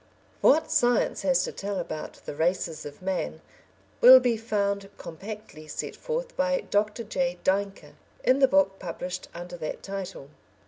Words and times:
What 0.41 0.71
science 0.71 1.21
has 1.21 1.43
to 1.43 1.51
tell 1.51 1.77
about 1.77 2.21
"The 2.25 2.33
Races 2.33 2.87
of 2.87 3.03
Man" 3.03 3.39
will 4.01 4.19
be 4.19 4.35
found 4.35 4.89
compactly 4.97 5.67
set 5.67 5.95
forth 5.95 6.35
by 6.35 6.61
Doctor 6.61 7.03
J. 7.03 7.37
Deinker, 7.43 7.93
in 8.23 8.39
the 8.39 8.47
book 8.47 8.79
published 8.79 9.27
under 9.35 9.57
that 9.57 9.83
title. 9.83 10.29